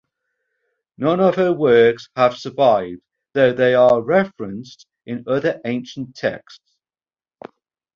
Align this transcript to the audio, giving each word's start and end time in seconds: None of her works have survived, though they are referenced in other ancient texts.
None 0.97 1.19
of 1.19 1.35
her 1.35 1.53
works 1.53 2.09
have 2.15 2.35
survived, 2.35 3.01
though 3.33 3.53
they 3.53 3.75
are 3.75 4.01
referenced 4.01 4.87
in 5.05 5.23
other 5.27 5.61
ancient 5.63 6.15
texts. 6.15 6.75